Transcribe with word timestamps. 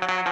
Bye. 0.00 0.25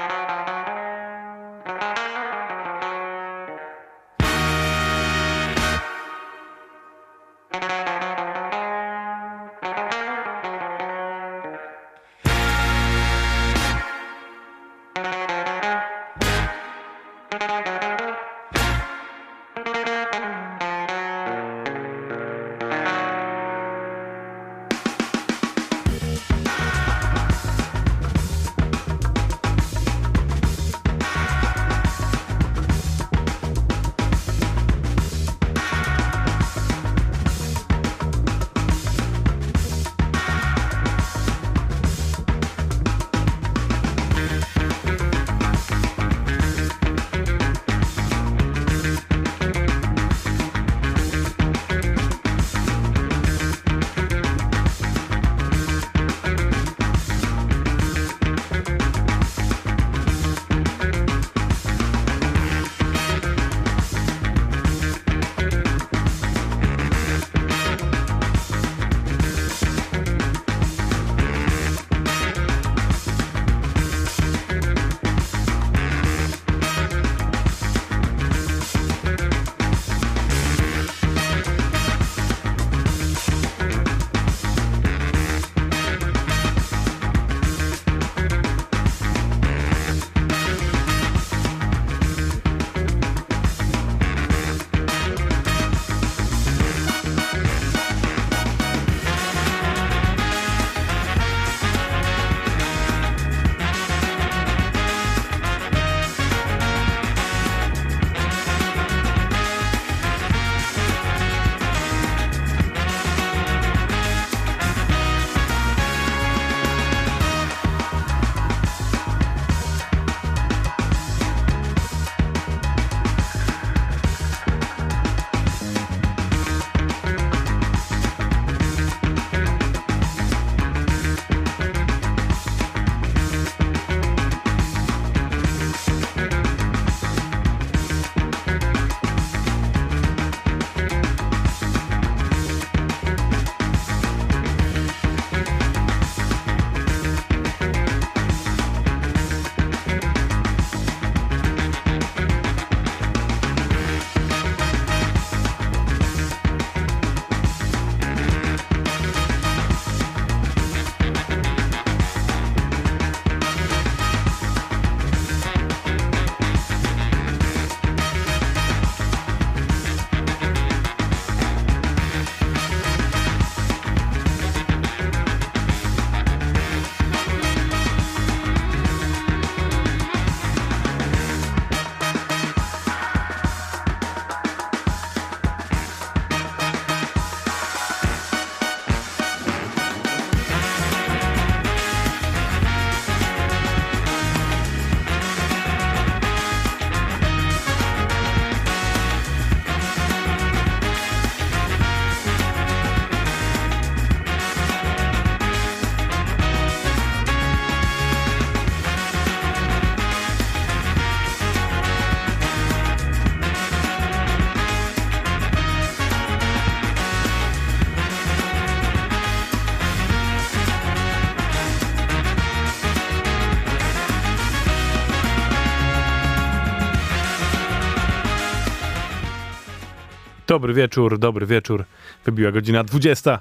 Dobry 230.46 230.74
wieczór, 230.74 231.18
dobry 231.18 231.46
wieczór. 231.46 231.84
Wybiła 232.24 232.52
godzina 232.52 232.84
20, 232.84 233.38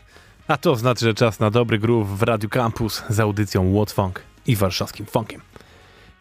a 0.48 0.58
to 0.58 0.76
znaczy, 0.76 1.06
że 1.06 1.14
czas 1.14 1.40
na 1.40 1.50
dobry 1.50 1.80
groove 1.80 2.10
w 2.10 2.24
Radio 2.24 2.50
Campus 2.50 3.04
z 3.10 3.20
audycją 3.20 3.74
What 3.74 3.92
Funk 3.92 4.22
i 4.48 4.56
warszawskim 4.56 5.06
funkiem. 5.06 5.42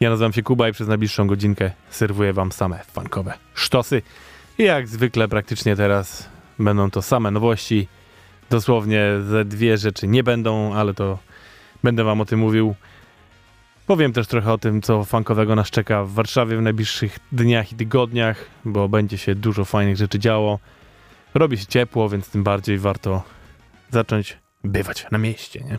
Ja 0.00 0.10
nazywam 0.10 0.32
się 0.32 0.42
Kuba 0.42 0.68
i 0.68 0.72
przez 0.72 0.88
najbliższą 0.88 1.26
godzinkę 1.26 1.70
serwuję 1.90 2.32
wam 2.32 2.52
same 2.52 2.78
funkowe 2.92 3.34
sztosy. 3.54 4.02
I 4.58 4.62
jak 4.62 4.88
zwykle 4.88 5.28
praktycznie 5.28 5.76
teraz 5.76 6.28
będą 6.58 6.90
to 6.90 7.02
same 7.02 7.30
nowości. 7.30 7.88
Dosłownie 8.50 9.04
ze 9.28 9.44
dwie 9.44 9.78
rzeczy 9.78 10.08
nie 10.08 10.22
będą, 10.22 10.74
ale 10.74 10.94
to 10.94 11.18
będę 11.82 12.04
wam 12.04 12.20
o 12.20 12.24
tym 12.24 12.40
mówił. 12.40 12.74
Powiem 13.86 14.12
też 14.12 14.26
trochę 14.26 14.52
o 14.52 14.58
tym, 14.58 14.82
co 14.82 15.04
funkowego 15.04 15.54
nas 15.54 15.70
czeka 15.70 16.04
w 16.04 16.10
Warszawie 16.10 16.56
w 16.56 16.62
najbliższych 16.62 17.18
dniach 17.32 17.72
i 17.72 17.76
tygodniach, 17.76 18.46
bo 18.64 18.88
będzie 18.88 19.18
się 19.18 19.34
dużo 19.34 19.64
fajnych 19.64 19.96
rzeczy 19.96 20.18
działo. 20.18 20.58
Robi 21.34 21.58
się 21.58 21.66
ciepło, 21.66 22.08
więc 22.08 22.30
tym 22.30 22.42
bardziej 22.42 22.78
warto 22.78 23.22
zacząć 23.90 24.38
bywać 24.64 25.06
na 25.10 25.18
mieście, 25.18 25.60
nie? 25.60 25.78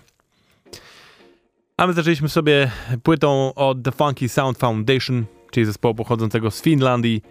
A 1.77 1.87
my 1.87 1.93
zaczęliśmy 1.93 2.29
sobie 2.29 2.71
płytą 3.03 3.53
od 3.53 3.83
The 3.83 3.91
Funky 3.91 4.29
Sound 4.29 4.57
Foundation, 4.57 5.25
czyli 5.51 5.65
zespołu 5.65 5.95
pochodzącego 5.95 6.51
z 6.51 6.61
Finlandii. 6.61 7.23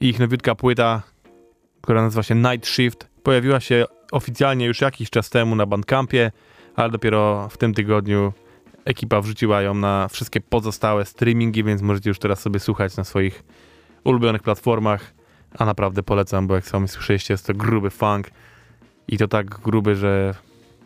Ich 0.00 0.18
nowiutka 0.18 0.54
płyta, 0.54 1.02
która 1.82 2.02
nazywa 2.02 2.22
się 2.22 2.34
Night 2.34 2.66
Shift, 2.66 3.08
pojawiła 3.22 3.60
się 3.60 3.84
oficjalnie 4.12 4.66
już 4.66 4.80
jakiś 4.80 5.10
czas 5.10 5.30
temu 5.30 5.54
na 5.54 5.66
Bandcampie, 5.66 6.32
ale 6.76 6.90
dopiero 6.90 7.48
w 7.48 7.58
tym 7.58 7.74
tygodniu 7.74 8.32
ekipa 8.84 9.20
wrzuciła 9.20 9.62
ją 9.62 9.74
na 9.74 10.08
wszystkie 10.08 10.40
pozostałe 10.40 11.04
streamingi, 11.04 11.64
więc 11.64 11.82
możecie 11.82 12.10
już 12.10 12.18
teraz 12.18 12.40
sobie 12.40 12.60
słuchać 12.60 12.96
na 12.96 13.04
swoich 13.04 13.44
ulubionych 14.04 14.42
platformach. 14.42 15.14
A 15.58 15.64
naprawdę 15.64 16.02
polecam, 16.02 16.46
bo 16.46 16.54
jak 16.54 16.66
sami 16.66 16.88
słyszeliście, 16.88 17.34
jest 17.34 17.46
to 17.46 17.54
gruby 17.54 17.90
funk 17.90 18.30
i 19.08 19.18
to 19.18 19.28
tak 19.28 19.46
gruby, 19.46 19.96
że 19.96 20.34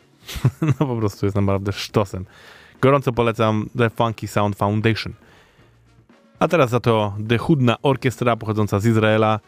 no 0.81 0.87
po 0.87 0.97
prostu 0.97 1.27
jest 1.27 1.37
naprawdę 1.37 1.73
sztosem. 1.73 2.27
Gorąco 2.81 3.13
polecam 3.13 3.67
The 3.79 3.91
Funky 3.91 4.29
Sound 4.29 4.57
Foundation. 4.57 5.13
A 6.39 6.49
teraz 6.49 6.71
za 6.71 6.81
to 6.81 7.15
The 7.29 7.39
Hudna 7.39 7.77
Orkiestra 7.83 8.37
pochodząca 8.37 8.81
z 8.81 8.87
Izraela, 8.87 9.41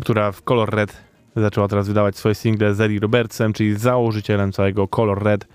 która 0.00 0.32
w 0.32 0.42
Color 0.42 0.74
Red 0.74 0.96
zaczęła 1.36 1.68
teraz 1.68 1.88
wydawać 1.88 2.16
swoje 2.16 2.34
single 2.34 2.74
z 2.74 2.80
Eddie 2.80 3.00
Robertsem, 3.00 3.52
czyli 3.52 3.76
założycielem 3.76 4.52
całego 4.52 4.88
Color 4.88 5.22
Red. 5.22 5.46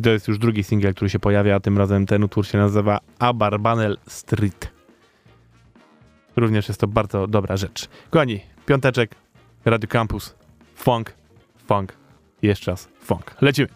I 0.00 0.02
to 0.02 0.10
jest 0.10 0.28
już 0.28 0.38
drugi 0.38 0.64
singiel, 0.64 0.94
który 0.94 1.10
się 1.10 1.18
pojawia, 1.18 1.54
a 1.54 1.60
tym 1.60 1.78
razem 1.78 2.06
ten 2.06 2.24
utwór 2.24 2.46
się 2.46 2.58
nazywa 2.58 3.00
Abarbanel 3.18 3.98
Street. 4.08 4.70
Również 6.36 6.68
jest 6.68 6.80
to 6.80 6.86
bardzo 6.86 7.26
dobra 7.26 7.56
rzecz. 7.56 7.88
Kochani, 8.10 8.40
piąteczek, 8.66 9.14
Radio 9.64 9.88
Campus, 9.88 10.34
funk, 10.74 11.12
funk, 11.66 11.92
jeszcze 12.42 12.70
raz 12.70 12.88
funk. 13.00 13.34
Lecimy. 13.40 13.68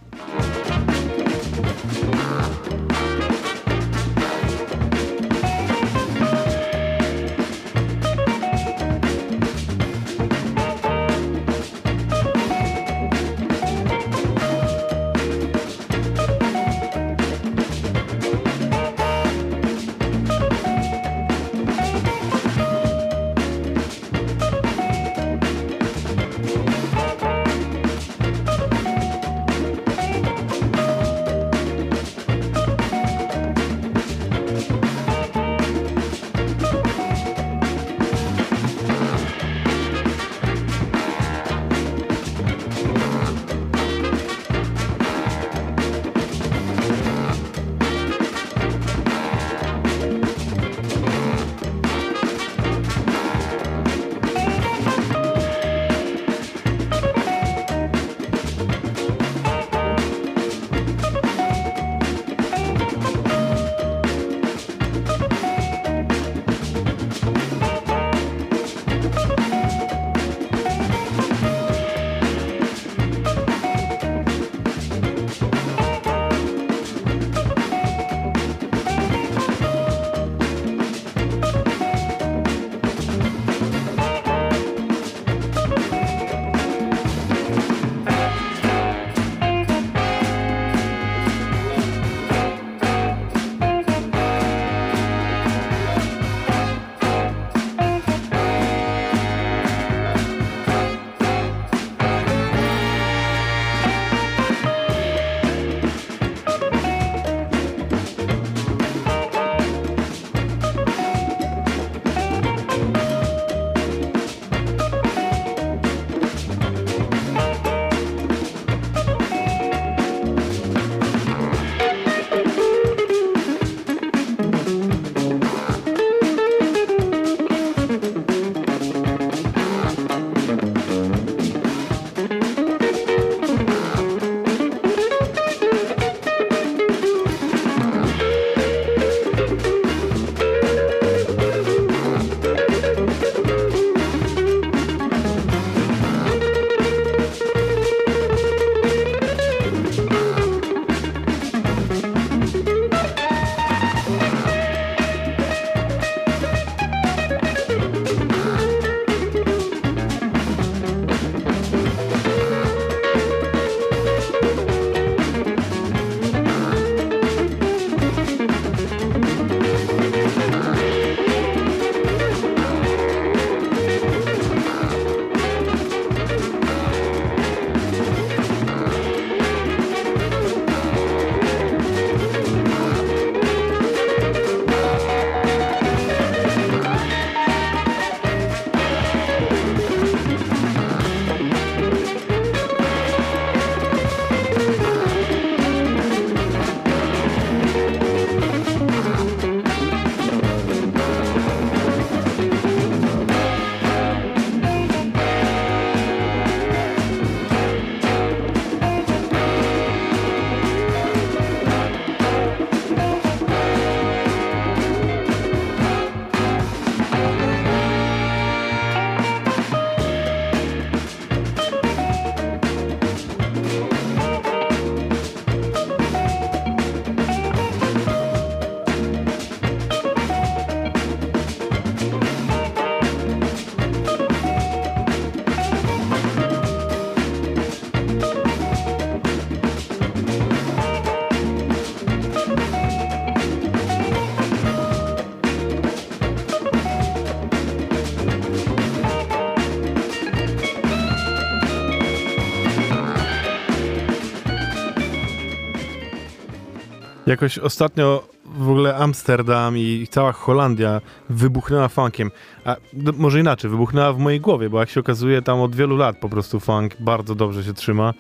Jakoś 257.26 257.58
ostatnio 257.58 258.28
w 258.44 258.68
ogóle 258.68 258.96
Amsterdam 258.96 259.78
i 259.78 260.06
cała 260.10 260.32
Holandia 260.32 261.00
wybuchnęła 261.30 261.88
funkiem. 261.88 262.30
A 262.64 262.76
no, 262.92 263.12
może 263.16 263.40
inaczej, 263.40 263.70
wybuchnęła 263.70 264.12
w 264.12 264.18
mojej 264.18 264.40
głowie, 264.40 264.70
bo 264.70 264.80
jak 264.80 264.90
się 264.90 265.00
okazuje, 265.00 265.42
tam 265.42 265.60
od 265.60 265.76
wielu 265.76 265.96
lat 265.96 266.16
po 266.16 266.28
prostu 266.28 266.60
funk 266.60 266.96
bardzo 267.00 267.34
dobrze 267.34 267.64
się 267.64 267.74
trzyma. 267.74 268.14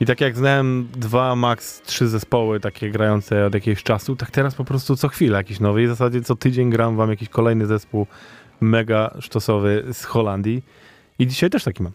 I 0.00 0.06
tak 0.06 0.20
jak 0.20 0.36
znałem 0.36 0.88
dwa, 0.96 1.36
max 1.36 1.82
trzy 1.82 2.08
zespoły 2.08 2.60
takie 2.60 2.90
grające 2.90 3.46
od 3.46 3.54
jakiegoś 3.54 3.82
czasu, 3.82 4.16
tak 4.16 4.30
teraz 4.30 4.54
po 4.54 4.64
prostu 4.64 4.96
co 4.96 5.08
chwilę 5.08 5.38
jakiś 5.38 5.60
nowy. 5.60 5.82
I 5.82 5.86
w 5.86 5.88
zasadzie 5.88 6.22
co 6.22 6.36
tydzień 6.36 6.70
gram 6.70 6.96
wam 6.96 7.10
jakiś 7.10 7.28
kolejny 7.28 7.66
zespół 7.66 8.06
mega 8.60 9.14
sztosowy 9.20 9.84
z 9.92 10.04
Holandii. 10.04 10.62
I 11.18 11.26
dzisiaj 11.26 11.50
też 11.50 11.64
taki 11.64 11.82
mam. 11.82 11.92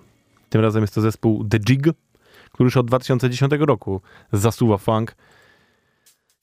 Tym 0.50 0.62
razem 0.62 0.84
jest 0.84 0.96
to 0.96 1.02
zespół 1.02 1.46
The 1.46 1.60
Jig, 1.60 1.84
który 2.52 2.68
już 2.68 2.78
od 2.78 2.86
2010 2.86 3.52
roku 3.60 4.02
zasuwa 4.32 4.78
funk. 4.78 5.16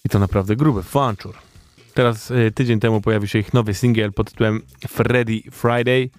I 0.04 0.08
to 0.08 0.18
naprawdę 0.18 0.56
gruby 0.56 0.82
funczur. 0.82 1.34
Teraz 1.94 2.30
y, 2.30 2.52
tydzień 2.54 2.80
temu 2.80 3.00
pojawił 3.00 3.28
się 3.28 3.38
ich 3.38 3.54
nowy 3.54 3.75
singiel 3.75 4.12
pod 4.12 4.30
tytułem 4.30 4.62
Freddy 4.88 5.42
Friday. 5.50 6.11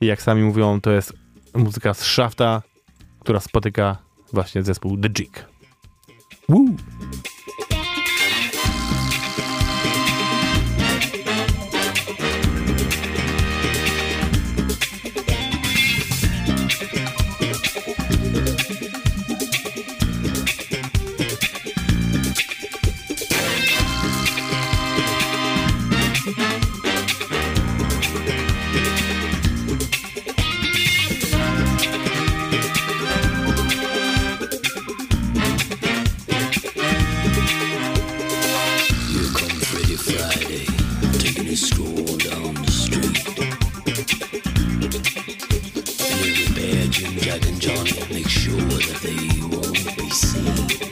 I 0.00 0.06
jak 0.06 0.22
sami 0.22 0.42
mówią, 0.42 0.80
to 0.80 0.90
jest 0.90 1.12
muzyka 1.54 1.94
z 1.94 2.04
szafta, 2.04 2.62
która 3.20 3.40
spotyka 3.40 3.96
właśnie 4.32 4.62
zespół 4.62 4.96
The 4.96 5.08
Jig. 5.08 5.44
Woo! 6.48 6.66
candy 41.50 41.56
store 41.56 42.16
down 42.18 42.54
the 42.54 42.70
street. 42.70 43.28
Every 46.00 47.20
Jack, 47.20 47.46
and 47.46 47.60
Johnny 47.60 48.14
make 48.14 48.28
sure 48.28 48.56
that 48.56 49.00
they 49.02 49.56
won't 49.56 49.96
be 49.96 50.10
seen. 50.10 50.89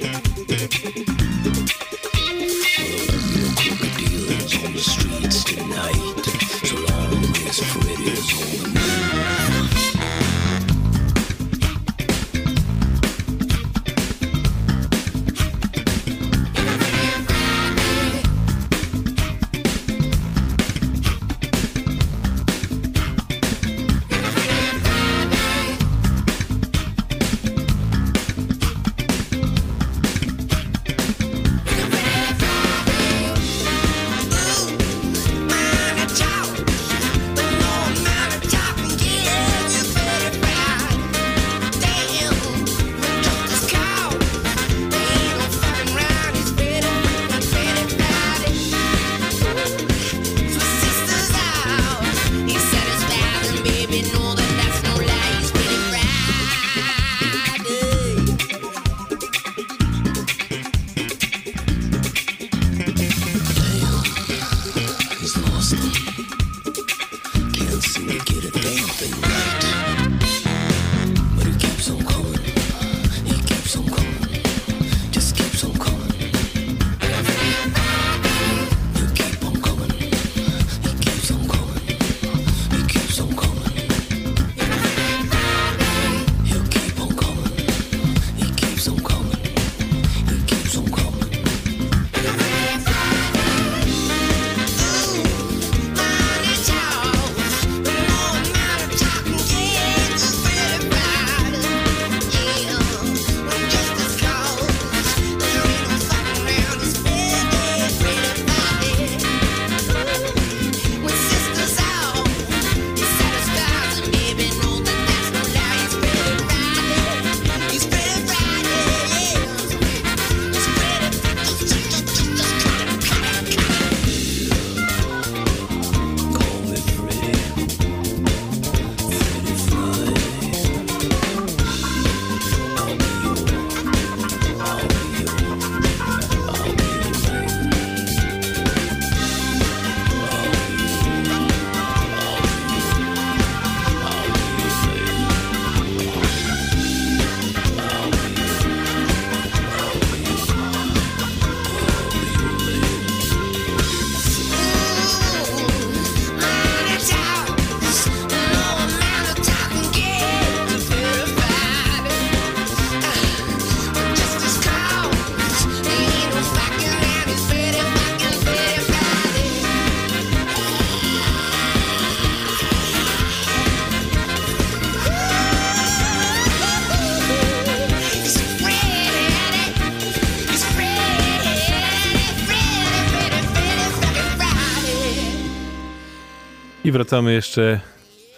Wracamy 186.98 187.32
jeszcze 187.32 187.80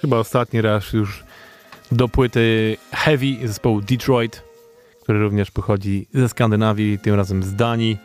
chyba 0.00 0.17
ostatni 0.17 0.61
raz 0.61 0.93
już 0.93 1.25
do 1.93 2.09
płyty 2.09 2.76
Heavy 2.93 3.49
zespołu 3.49 3.81
Detroit, 3.81 4.43
który 5.02 5.19
również 5.19 5.50
pochodzi 5.50 6.07
ze 6.14 6.29
Skandynawii, 6.29 6.99
tym 6.99 7.14
razem 7.14 7.43
z 7.43 7.55
Danii. 7.55 7.99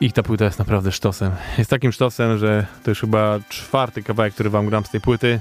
Ich 0.00 0.12
ta 0.12 0.22
płyta 0.22 0.44
jest 0.44 0.58
naprawdę 0.58 0.92
sztosem. 0.92 1.32
Jest 1.58 1.70
takim 1.70 1.92
sztosem, 1.92 2.38
że 2.38 2.66
to 2.82 2.90
już 2.90 3.00
chyba 3.00 3.40
czwarty 3.48 4.02
kawałek, 4.02 4.34
który 4.34 4.50
wam 4.50 4.66
gram 4.66 4.84
z 4.84 4.90
tej 4.90 5.00
płyty. 5.00 5.40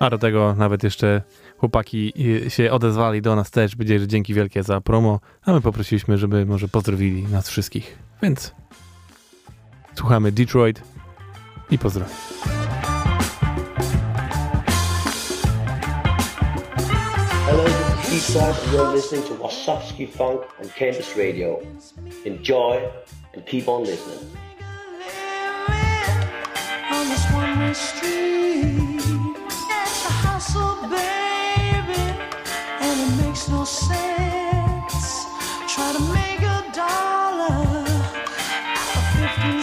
A 0.00 0.10
do 0.10 0.18
tego 0.18 0.54
nawet 0.54 0.82
jeszcze 0.82 1.22
chłopaki 1.58 2.12
się 2.48 2.72
odezwali 2.72 3.22
do 3.22 3.36
nas 3.36 3.50
też. 3.50 3.76
Będzie, 3.76 4.00
że 4.00 4.06
dzięki 4.06 4.34
wielkie 4.34 4.62
za 4.62 4.80
promo, 4.80 5.20
a 5.44 5.52
my 5.52 5.60
poprosiliśmy, 5.60 6.18
żeby 6.18 6.46
może 6.46 6.68
pozdrowili 6.68 7.22
nas 7.22 7.48
wszystkich. 7.48 7.98
Więc 8.22 8.54
słuchamy 9.94 10.32
Detroit 10.32 10.95
i. 11.68 11.74
Hello, 17.46 17.64
this 18.08 18.28
is 18.28 18.72
You're 18.72 18.92
listening 18.92 19.24
to 19.24 19.34
Wasowski 19.34 20.08
Funk 20.08 20.42
on 20.60 20.68
Campus 20.70 21.16
Radio. 21.16 21.60
Enjoy 22.24 22.88
and 23.34 23.44
keep 23.46 23.66
on 23.68 23.84
listening. 23.84 24.30
Sense. 33.66 35.26
Try 35.66 35.92
to 35.92 36.00
make 36.14 36.40
a 36.40 36.70
dollar 36.72 37.50
out 37.50 38.96
of 38.96 39.04
15 39.18 39.62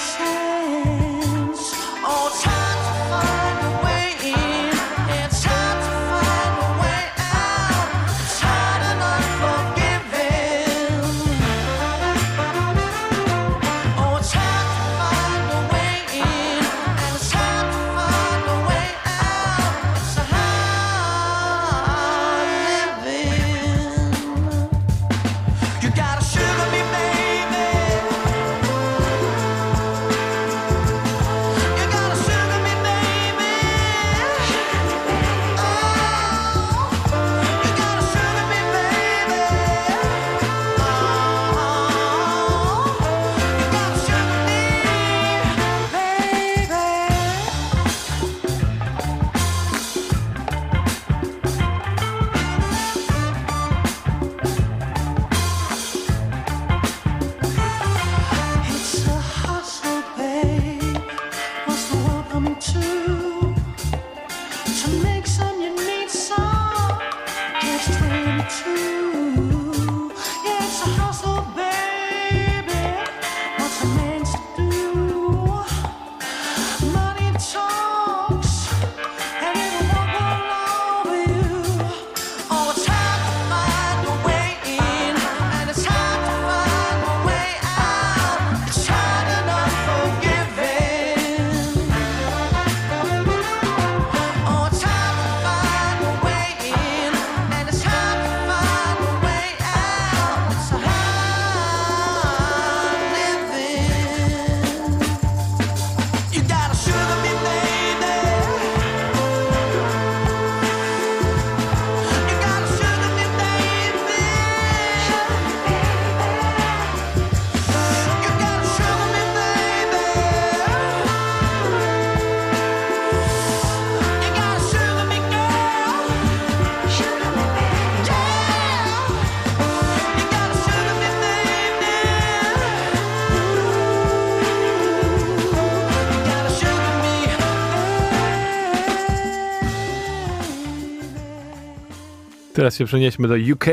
Teraz 142.63 142.77
się 142.77 142.85
przenieśmy 142.85 143.27
do 143.27 143.35
UK, 143.53 143.65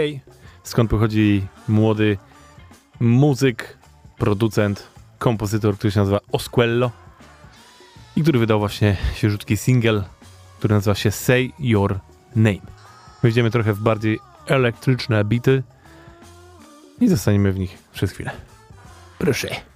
skąd 0.62 0.90
pochodzi 0.90 1.46
młody 1.68 2.18
muzyk, 3.00 3.78
producent, 4.18 4.88
kompozytor, 5.18 5.76
który 5.76 5.90
się 5.90 6.00
nazywa 6.00 6.20
Osquello 6.32 6.90
i 8.16 8.22
który 8.22 8.38
wydał 8.38 8.58
właśnie 8.58 8.96
świeżutki 9.14 9.56
single, 9.56 10.04
który 10.58 10.74
nazywa 10.74 10.94
się 10.94 11.10
Say 11.10 11.52
Your 11.58 11.98
Name. 12.36 12.60
Wejdziemy 13.22 13.50
trochę 13.50 13.72
w 13.72 13.80
bardziej 13.80 14.18
elektryczne 14.46 15.24
bity 15.24 15.62
i 17.00 17.08
zostaniemy 17.08 17.52
w 17.52 17.58
nich 17.58 17.78
przez 17.92 18.10
chwilę. 18.10 18.30
Proszę. 19.18 19.69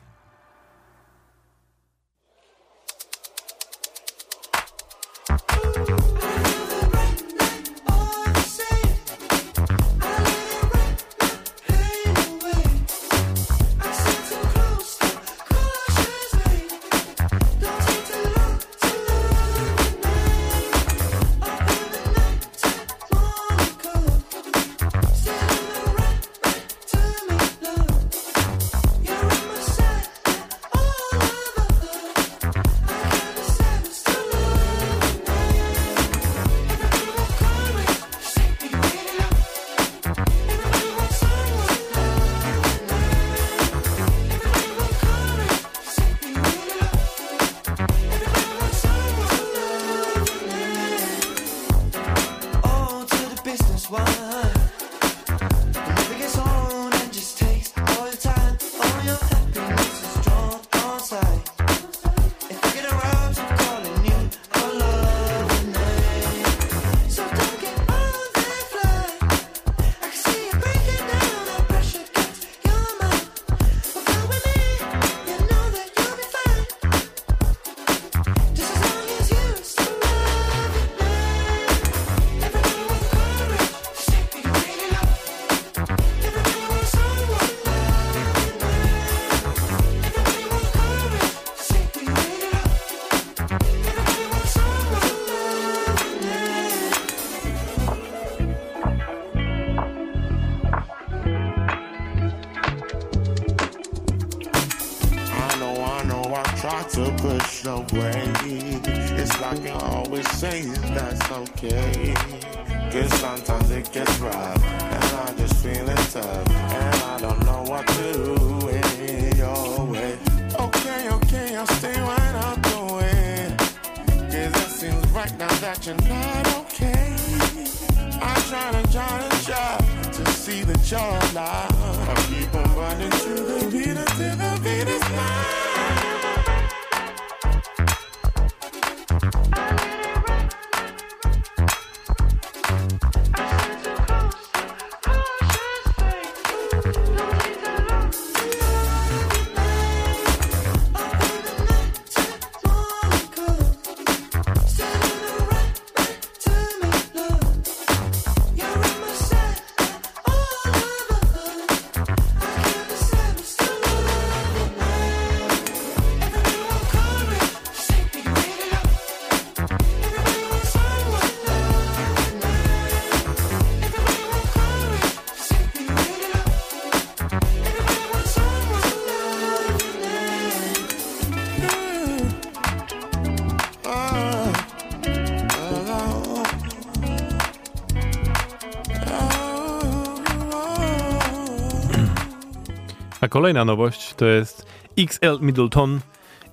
Kolejna 193.34 193.64
nowość 193.64 194.14
to 194.14 194.26
jest 194.26 194.66
XL 194.98 195.38
Middleton 195.40 196.00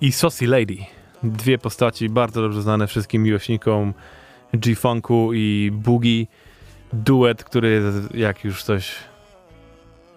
i 0.02 0.12
Saucy 0.12 0.48
Lady. 0.48 0.78
Dwie 1.24 1.58
postaci 1.58 2.10
bardzo 2.10 2.42
dobrze 2.42 2.62
znane 2.62 2.88
wszystkim 2.88 3.24
miłośnikom 3.24 3.94
G-Funku 4.54 5.34
i 5.34 5.72
Boogie. 5.74 6.26
Duet, 6.94 7.44
który 7.44 7.82
jak 8.14 8.44
już 8.44 8.64
coś... 8.64 8.96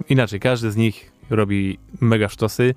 Inaczej, 0.08 0.40
każdy 0.40 0.70
z 0.70 0.76
nich 0.76 1.12
robi 1.30 1.78
mega 2.00 2.28
sztosy, 2.28 2.74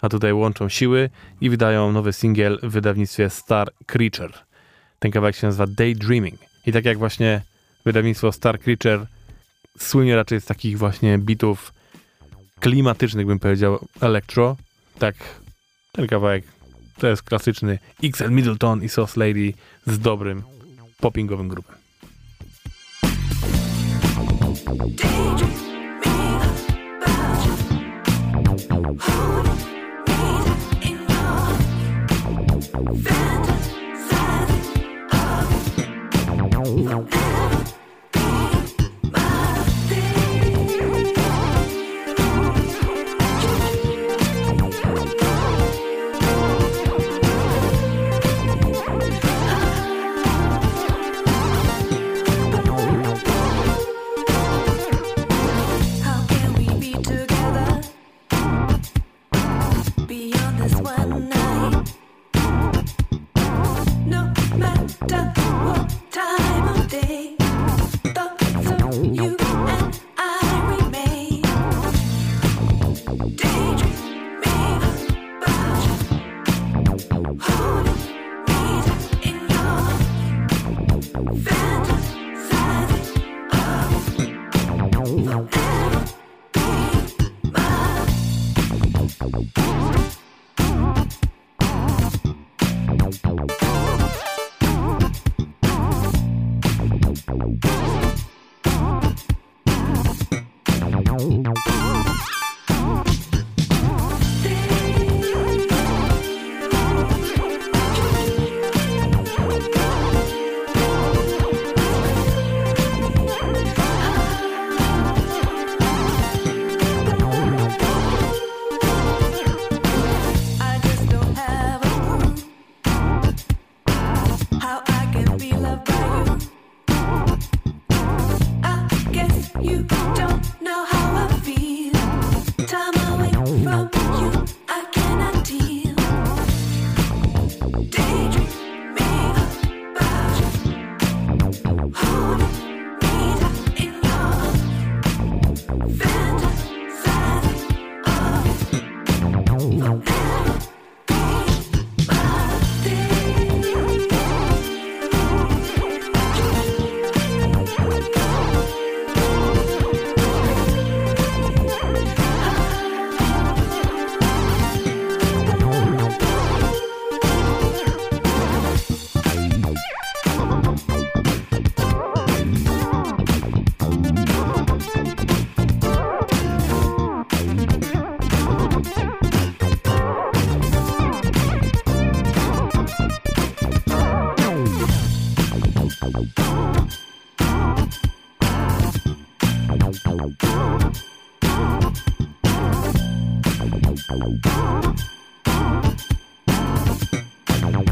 a 0.00 0.08
tutaj 0.08 0.32
łączą 0.32 0.68
siły 0.68 1.10
i 1.40 1.50
wydają 1.50 1.92
nowy 1.92 2.12
singiel 2.12 2.58
w 2.62 2.70
wydawnictwie 2.70 3.30
Star 3.30 3.72
Creature. 3.86 4.32
Ten 4.98 5.10
kawałek 5.10 5.36
się 5.36 5.46
nazywa 5.46 5.66
Daydreaming. 5.66 6.40
I 6.66 6.72
tak 6.72 6.84
jak 6.84 6.98
właśnie 6.98 7.42
wydawnictwo 7.84 8.32
Star 8.32 8.60
Creature 8.60 9.06
słynie 9.78 10.16
raczej 10.16 10.40
z 10.40 10.44
takich 10.44 10.78
właśnie 10.78 11.18
bitów 11.18 11.75
klimatycznych, 12.60 13.26
bym 13.26 13.38
powiedział, 13.38 13.78
electro. 14.00 14.56
Tak, 14.98 15.14
ten 15.92 16.06
kawałek 16.06 16.44
to 16.98 17.06
jest 17.06 17.22
klasyczny 17.22 17.78
XL 18.04 18.30
Middleton 18.30 18.82
i 18.82 18.88
Sauce 18.88 19.20
Lady 19.20 19.52
z 19.86 19.98
dobrym 19.98 20.42
poppingowym 21.00 21.48
grupem. 21.48 21.76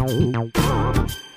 Thank 0.07 0.57
you. 0.57 1.34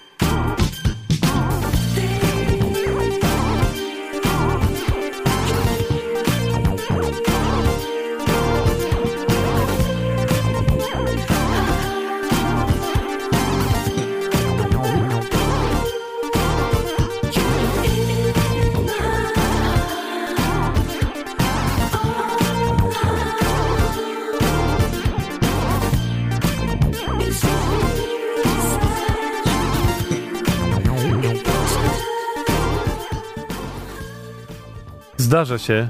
Zdarza 35.27 35.57
się, 35.57 35.89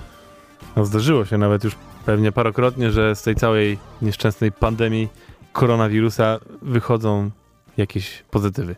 no 0.75 0.85
zdarzyło 0.85 1.25
się 1.25 1.37
nawet 1.37 1.63
już 1.63 1.75
pewnie 2.05 2.31
parokrotnie, 2.31 2.91
że 2.91 3.15
z 3.15 3.21
tej 3.21 3.35
całej 3.35 3.77
nieszczęsnej 4.01 4.51
pandemii 4.51 5.07
koronawirusa 5.53 6.39
wychodzą 6.61 7.31
jakieś 7.77 8.23
pozytywy. 8.31 8.75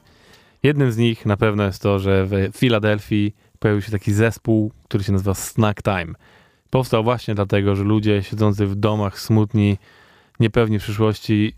Jednym 0.63 0.91
z 0.91 0.97
nich 0.97 1.25
na 1.25 1.37
pewno 1.37 1.63
jest 1.63 1.81
to, 1.81 1.99
że 1.99 2.25
w 2.25 2.57
Filadelfii 2.57 3.35
pojawił 3.59 3.81
się 3.81 3.91
taki 3.91 4.13
zespół, 4.13 4.71
który 4.83 5.03
się 5.03 5.11
nazywa 5.11 5.33
Snack 5.33 5.83
Time. 5.83 6.13
Powstał 6.69 7.03
właśnie 7.03 7.35
dlatego, 7.35 7.75
że 7.75 7.83
ludzie 7.83 8.23
siedzący 8.23 8.65
w 8.65 8.75
domach 8.75 9.19
smutni, 9.19 9.77
niepewni 10.39 10.79
przyszłości, 10.79 11.53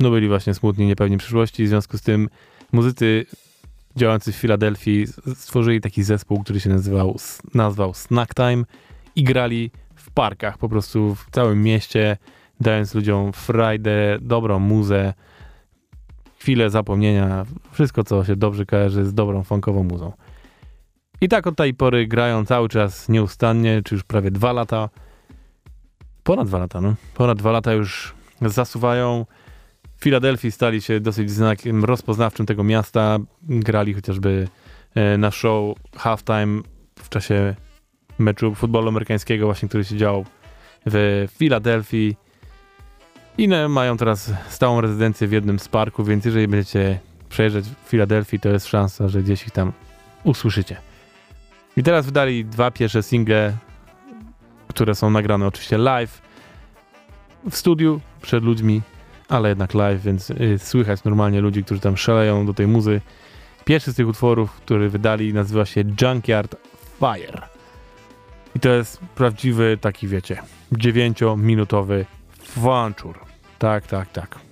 no 0.00 0.10
byli 0.10 0.28
właśnie 0.28 0.54
smutni, 0.54 0.86
niepewni 0.86 1.18
przyszłości, 1.18 1.64
w 1.64 1.68
związku 1.68 1.98
z 1.98 2.02
tym 2.02 2.28
muzycy 2.72 3.26
działający 3.96 4.32
w 4.32 4.36
Filadelfii 4.36 5.06
stworzyli 5.34 5.80
taki 5.80 6.02
zespół, 6.02 6.42
który 6.42 6.60
się 6.60 6.70
nazywał, 6.70 7.16
nazwał 7.54 7.94
Snack 7.94 8.34
Time 8.34 8.64
i 9.16 9.24
grali 9.24 9.70
w 9.94 10.10
parkach, 10.10 10.58
po 10.58 10.68
prostu 10.68 11.14
w 11.14 11.30
całym 11.30 11.62
mieście, 11.62 12.16
dając 12.60 12.94
ludziom 12.94 13.32
frajdę, 13.32 14.18
dobrą 14.20 14.58
muzę, 14.58 15.14
chwilę 16.38 16.70
zapomnienia, 16.70 17.46
wszystko, 17.72 18.04
co 18.04 18.24
się 18.24 18.36
dobrze 18.36 18.66
kojarzy 18.66 19.04
z 19.04 19.14
dobrą 19.14 19.44
funkową 19.44 19.84
muzą. 19.84 20.12
I 21.20 21.28
tak 21.28 21.46
od 21.46 21.56
tej 21.56 21.74
pory 21.74 22.06
grają 22.06 22.46
cały 22.46 22.68
czas 22.68 23.08
nieustannie, 23.08 23.82
czy 23.84 23.94
już 23.94 24.04
prawie 24.04 24.30
dwa 24.30 24.52
lata. 24.52 24.88
Ponad 26.22 26.46
dwa 26.46 26.58
lata, 26.58 26.80
no. 26.80 26.94
Ponad 27.14 27.38
dwa 27.38 27.50
lata 27.50 27.72
już 27.72 28.14
zasuwają. 28.42 29.26
W 30.00 30.04
Filadelfii 30.04 30.52
stali 30.52 30.82
się 30.82 31.00
dosyć 31.00 31.30
znakiem 31.30 31.84
rozpoznawczym 31.84 32.46
tego 32.46 32.64
miasta. 32.64 33.18
Grali 33.42 33.94
chociażby 33.94 34.48
e, 34.94 35.18
na 35.18 35.30
show 35.30 35.76
Halftime 35.96 36.62
w 36.98 37.08
czasie 37.08 37.54
meczu 38.18 38.54
futbolu 38.54 38.88
amerykańskiego, 38.88 39.46
właśnie, 39.46 39.68
który 39.68 39.84
się 39.84 39.96
działo 39.96 40.24
w 40.86 41.26
Filadelfii. 41.38 42.16
I 43.38 43.48
mają 43.48 43.96
teraz 43.96 44.32
stałą 44.48 44.80
rezydencję 44.80 45.26
w 45.26 45.32
jednym 45.32 45.58
z 45.58 45.68
parków, 45.68 46.08
więc 46.08 46.24
jeżeli 46.24 46.48
będziecie 46.48 47.00
przejeżdżać 47.28 47.64
w 47.64 47.88
Filadelfii, 47.88 48.40
to 48.40 48.48
jest 48.48 48.66
szansa, 48.66 49.08
że 49.08 49.22
gdzieś 49.22 49.46
ich 49.46 49.50
tam 49.50 49.72
usłyszycie. 50.24 50.76
I 51.76 51.82
teraz 51.82 52.06
wydali 52.06 52.44
dwa 52.44 52.70
pierwsze 52.70 53.02
single, 53.02 53.56
które 54.68 54.94
są 54.94 55.10
nagrane 55.10 55.46
oczywiście 55.46 55.78
live 55.78 56.22
w 57.50 57.56
studiu 57.56 58.00
przed 58.22 58.44
ludźmi, 58.44 58.82
ale 59.30 59.48
jednak 59.48 59.74
live, 59.74 60.02
więc 60.02 60.30
y, 60.30 60.58
słychać 60.58 61.04
normalnie 61.04 61.40
ludzi, 61.40 61.64
którzy 61.64 61.80
tam 61.80 61.96
szaleją 61.96 62.46
do 62.46 62.54
tej 62.54 62.66
muzy. 62.66 63.00
Pierwszy 63.64 63.92
z 63.92 63.96
tych 63.96 64.08
utworów, 64.08 64.52
który 64.52 64.88
wydali, 64.88 65.34
nazywa 65.34 65.66
się 65.66 65.84
Junkyard 66.02 66.56
Fire. 66.98 67.42
I 68.56 68.60
to 68.60 68.68
jest 68.68 68.98
prawdziwy 69.14 69.78
taki, 69.80 70.08
wiecie, 70.08 70.42
dziewięciominutowy 70.72 72.06
fanczur. 72.42 73.18
Tak, 73.58 73.86
tak, 73.86 74.12
tak. 74.12 74.49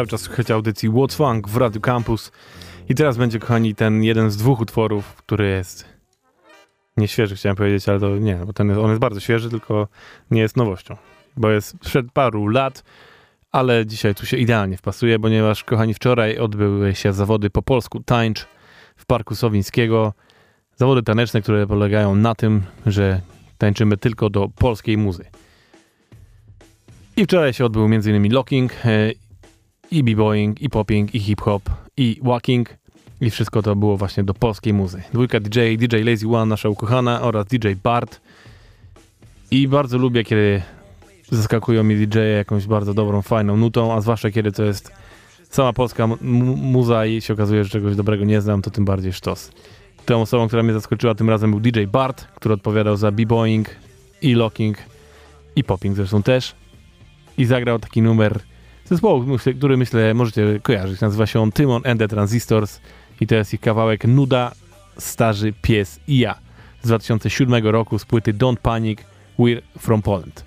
Cały 0.00 0.08
czas 0.08 0.20
słuchacie 0.20 0.54
audycji 0.54 0.90
What's 0.90 1.14
Funk 1.14 1.48
w 1.48 1.56
Radio 1.56 1.80
Campus. 1.80 2.32
I 2.88 2.94
teraz 2.94 3.16
będzie, 3.16 3.38
kochani, 3.38 3.74
ten 3.74 4.02
jeden 4.02 4.30
z 4.30 4.36
dwóch 4.36 4.60
utworów, 4.60 5.14
który 5.14 5.48
jest 5.48 5.84
nie 6.96 7.08
świeży, 7.08 7.36
chciałem 7.36 7.56
powiedzieć, 7.56 7.88
ale 7.88 8.00
to 8.00 8.18
nie, 8.18 8.34
bo 8.34 8.52
ten 8.52 8.68
jest, 8.68 8.80
on 8.80 8.88
jest 8.88 9.00
bardzo 9.00 9.20
świeży, 9.20 9.50
tylko 9.50 9.88
nie 10.30 10.40
jest 10.40 10.56
nowością. 10.56 10.96
Bo 11.36 11.50
jest 11.50 11.68
sprzed 11.68 12.12
paru 12.12 12.48
lat, 12.48 12.84
ale 13.52 13.86
dzisiaj 13.86 14.14
tu 14.14 14.26
się 14.26 14.36
idealnie 14.36 14.76
wpasuje, 14.76 15.18
ponieważ, 15.18 15.64
kochani, 15.64 15.94
wczoraj 15.94 16.38
odbyły 16.38 16.94
się 16.94 17.12
zawody 17.12 17.50
po 17.50 17.62
polsku 17.62 18.00
tańcz 18.00 18.46
w 18.96 19.06
Parku 19.06 19.34
Sowińskiego. 19.34 20.12
Zawody 20.76 21.02
taneczne, 21.02 21.42
które 21.42 21.66
polegają 21.66 22.14
na 22.14 22.34
tym, 22.34 22.62
że 22.86 23.20
tańczymy 23.58 23.96
tylko 23.96 24.30
do 24.30 24.48
polskiej 24.48 24.98
muzy. 24.98 25.24
I 27.16 27.24
wczoraj 27.24 27.52
się 27.52 27.64
odbył 27.64 27.84
m.in. 27.84 28.32
locking, 28.32 28.72
e, 28.84 29.29
i 29.90 30.04
b-boying, 30.04 30.62
i 30.62 30.70
popping, 30.70 31.14
i 31.14 31.20
hip-hop, 31.20 31.62
i 31.96 32.20
walking. 32.22 32.68
I 33.20 33.30
wszystko 33.30 33.62
to 33.62 33.76
było 33.76 33.96
właśnie 33.96 34.24
do 34.24 34.34
polskiej 34.34 34.72
muzy. 34.72 35.02
Dwójka 35.12 35.40
DJ, 35.40 35.60
DJ 35.78 35.96
Lazy 35.96 36.28
One, 36.28 36.46
nasza 36.46 36.68
ukochana, 36.68 37.22
oraz 37.22 37.46
DJ 37.46 37.68
Bart. 37.82 38.20
I 39.50 39.68
bardzo 39.68 39.98
lubię, 39.98 40.24
kiedy 40.24 40.62
zaskakują 41.30 41.84
mi 41.84 42.06
DJ 42.06 42.18
jakąś 42.36 42.66
bardzo 42.66 42.94
dobrą, 42.94 43.22
fajną 43.22 43.56
nutą, 43.56 43.94
a 43.94 44.00
zwłaszcza 44.00 44.30
kiedy 44.30 44.52
to 44.52 44.64
jest 44.64 44.92
sama 45.50 45.72
polska 45.72 46.06
mu- 46.06 46.16
mu- 46.22 46.56
muza 46.56 47.06
i 47.06 47.20
się 47.20 47.34
okazuje, 47.34 47.64
że 47.64 47.70
czegoś 47.70 47.96
dobrego 47.96 48.24
nie 48.24 48.40
znam, 48.40 48.62
to 48.62 48.70
tym 48.70 48.84
bardziej 48.84 49.12
sztos. 49.12 49.52
Tą 50.06 50.22
osobą, 50.22 50.46
która 50.48 50.62
mnie 50.62 50.72
zaskoczyła 50.72 51.14
tym 51.14 51.30
razem 51.30 51.50
był 51.50 51.60
DJ 51.60 51.84
Bart, 51.84 52.24
który 52.34 52.54
odpowiadał 52.54 52.96
za 52.96 53.12
b-boying 53.12 53.68
i 54.22 54.34
locking 54.34 54.78
i 55.56 55.64
popping 55.64 55.96
zresztą 55.96 56.22
też. 56.22 56.54
I 57.38 57.44
zagrał 57.44 57.78
taki 57.78 58.02
numer 58.02 58.40
zespołu, 58.90 59.24
który 59.58 59.76
myślę 59.76 60.14
możecie 60.14 60.60
kojarzyć. 60.62 61.00
Nazywa 61.00 61.26
się 61.26 61.40
on 61.40 61.52
Tymon 61.52 61.82
and 61.86 62.00
the 62.00 62.08
Transistors 62.08 62.80
i 63.20 63.26
to 63.26 63.34
jest 63.34 63.54
ich 63.54 63.60
kawałek 63.60 64.04
Nuda, 64.04 64.52
Starzy 64.98 65.52
Pies 65.62 66.00
i 66.08 66.18
Ja 66.18 66.38
z 66.82 66.86
2007 66.86 67.66
roku 67.66 67.98
z 67.98 68.04
płyty 68.04 68.34
Don't 68.34 68.56
Panic, 68.56 68.98
We're 69.38 69.62
from 69.78 70.02
Poland. 70.02 70.44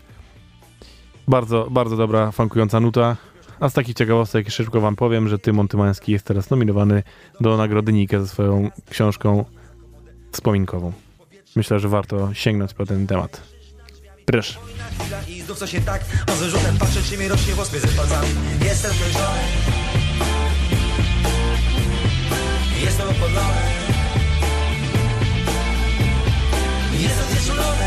Bardzo, 1.27 1.67
bardzo 1.71 1.97
dobra, 1.97 2.31
funkująca 2.31 2.79
nuta. 2.79 3.17
A 3.59 3.69
z 3.69 3.73
takich 3.73 3.95
ciekawostek 3.95 4.49
szybko 4.49 4.81
wam 4.81 4.95
powiem, 4.95 5.27
że 5.27 5.39
Tymon 5.39 5.67
Tymański 5.67 6.11
jest 6.11 6.25
teraz 6.25 6.49
nominowany 6.49 7.03
do 7.41 7.57
nagrody 7.57 7.93
Nike 7.93 8.19
ze 8.19 8.27
swoją 8.27 8.69
książką 8.89 9.45
wspominkową. 10.31 10.93
Myślę, 11.55 11.79
że 11.79 11.89
warto 11.89 12.33
sięgnąć 12.33 12.73
po 12.73 12.85
ten 12.85 13.07
temat. 13.07 13.52
Proszę. 14.25 14.59
I 15.27 15.41
znów 15.41 15.59
co 15.59 15.67
się 15.67 15.81
tak, 15.81 16.01
on 16.31 16.37
z 16.37 16.39
wyrzutem 16.39 16.77
patrzy, 16.77 17.03
czy 17.09 17.17
mi 17.17 17.27
rośnie 17.27 17.53
włos 17.53 17.73
między 17.73 17.87
palcami 17.87 18.27
Jestem 18.63 18.91
zmęczony 18.91 19.39
Jestem 22.81 23.09
opodlony 23.09 23.61
Jestem 26.99 27.25
znieczulony 27.29 27.82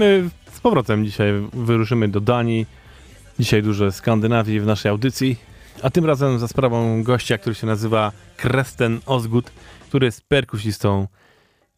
my 0.00 0.30
Z 0.52 0.60
powrotem 0.60 1.04
dzisiaj 1.04 1.32
wyruszymy 1.52 2.08
do 2.08 2.20
Danii. 2.20 2.66
Dzisiaj 3.38 3.62
dużo 3.62 3.92
Skandynawii 3.92 4.60
w 4.60 4.66
naszej 4.66 4.90
audycji. 4.90 5.36
A 5.82 5.90
tym 5.90 6.04
razem 6.04 6.38
za 6.38 6.48
sprawą 6.48 7.02
gościa, 7.02 7.38
który 7.38 7.54
się 7.54 7.66
nazywa 7.66 8.12
Kresten 8.36 9.00
Osgood, 9.06 9.50
który 9.88 10.06
jest 10.06 10.22
perkusistą 10.28 11.06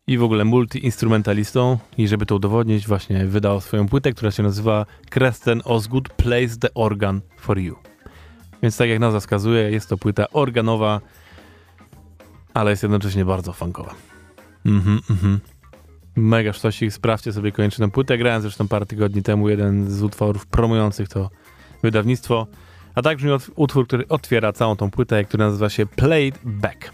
i 0.06 0.18
w 0.18 0.22
ogóle 0.22 0.44
multi-instrumentalistą. 0.44 1.78
I 1.98 2.08
żeby 2.08 2.26
to 2.26 2.34
udowodnić, 2.34 2.86
właśnie 2.86 3.26
wydał 3.26 3.60
swoją 3.60 3.88
płytę, 3.88 4.12
która 4.12 4.30
się 4.30 4.42
nazywa 4.42 4.86
Kresten 5.10 5.62
Osgood 5.64 6.08
Plays 6.08 6.58
the 6.58 6.74
Organ 6.74 7.20
for 7.38 7.58
You. 7.58 7.76
Więc 8.62 8.76
tak 8.76 8.88
jak 8.88 8.98
nazwa 8.98 9.20
wskazuje, 9.20 9.70
jest 9.70 9.88
to 9.88 9.98
płyta 9.98 10.26
organowa, 10.32 11.00
ale 12.54 12.70
jest 12.70 12.82
jednocześnie 12.82 13.24
bardzo 13.24 13.52
funkowa. 13.52 13.94
Mhm, 14.66 15.00
mhm. 15.10 15.40
Mega 16.16 16.52
sztosik, 16.52 16.92
sprawdźcie 16.92 17.32
sobie 17.32 17.52
koniecznie 17.52 17.86
tę 17.86 17.92
płytę. 17.92 18.18
Grałem 18.18 18.42
zresztą 18.42 18.68
parę 18.68 18.86
tygodni 18.86 19.22
temu 19.22 19.48
jeden 19.48 19.90
z 19.90 20.02
utworów 20.02 20.46
promujących 20.46 21.08
to 21.08 21.30
wydawnictwo. 21.82 22.46
A 22.94 23.02
tak 23.02 23.16
brzmi 23.16 23.30
ut- 23.30 23.50
utwór, 23.56 23.86
który 23.86 24.08
otwiera 24.08 24.52
całą 24.52 24.76
tą 24.76 24.90
płytę, 24.90 25.24
który 25.24 25.44
nazywa 25.44 25.70
się 25.70 25.86
Played 25.86 26.38
Back. 26.44 26.92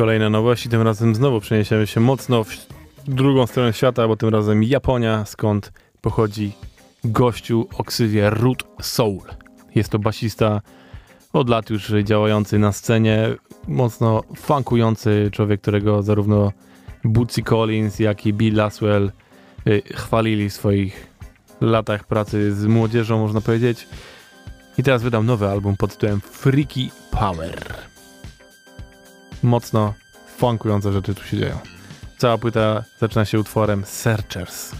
I 0.00 0.02
kolejne 0.02 0.30
nowości, 0.30 0.68
tym 0.68 0.82
razem 0.82 1.14
znowu 1.14 1.40
przeniesiemy 1.40 1.86
się 1.86 2.00
mocno 2.00 2.44
w 2.44 2.50
drugą 3.08 3.46
stronę 3.46 3.72
świata, 3.72 4.08
bo 4.08 4.16
tym 4.16 4.28
razem 4.28 4.64
Japonia, 4.64 5.24
skąd 5.24 5.72
pochodzi 6.00 6.52
gościu 7.04 7.68
o 7.78 7.84
ksywie 7.84 8.30
Root 8.30 8.64
Soul. 8.82 9.20
Jest 9.74 9.90
to 9.90 9.98
basista 9.98 10.60
od 11.32 11.48
lat 11.48 11.70
już 11.70 11.92
działający 12.04 12.58
na 12.58 12.72
scenie, 12.72 13.28
mocno 13.68 14.22
funkujący 14.36 15.30
człowiek, 15.32 15.60
którego 15.60 16.02
zarówno 16.02 16.52
Bootsy 17.04 17.42
Collins, 17.42 17.98
jak 17.98 18.26
i 18.26 18.32
Bill 18.32 18.54
Laswell 18.54 19.12
y, 19.66 19.82
chwalili 19.94 20.50
w 20.50 20.52
swoich 20.52 21.06
latach 21.60 22.04
pracy 22.04 22.54
z 22.54 22.66
młodzieżą, 22.66 23.18
można 23.18 23.40
powiedzieć. 23.40 23.88
I 24.78 24.82
teraz 24.82 25.02
wydał 25.02 25.22
nowy 25.22 25.48
album 25.48 25.76
pod 25.76 25.92
tytułem 25.92 26.20
Freaky 26.20 26.90
Power 27.10 27.89
mocno 29.42 29.94
funkujące 30.36 30.92
rzeczy 30.92 31.14
tu 31.14 31.24
się 31.24 31.36
dzieją. 31.36 31.58
Cała 32.18 32.38
płyta 32.38 32.84
zaczyna 33.00 33.24
się 33.24 33.40
utworem 33.40 33.84
Searchers. 33.84 34.72